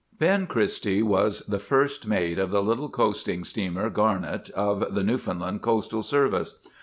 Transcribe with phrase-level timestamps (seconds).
[0.17, 6.01] "Ben Christie was first mate of the little coasting steamer Garnet, of the Newfoundland Coastal
[6.01, 6.55] Service.